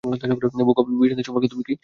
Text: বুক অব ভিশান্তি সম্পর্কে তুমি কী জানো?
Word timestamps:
বুক 0.03 0.77
অব 0.79 0.87
ভিশান্তি 1.01 1.23
সম্পর্কে 1.23 1.47
তুমি 1.47 1.63
কী 1.63 1.71
জানো? 1.71 1.79